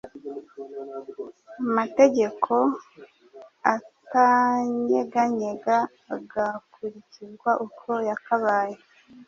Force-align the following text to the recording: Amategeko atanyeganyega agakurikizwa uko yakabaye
Amategeko 1.63 2.53
atanyeganyega 3.73 5.77
agakurikizwa 6.15 7.51
uko 7.65 7.89
yakabaye 8.09 8.77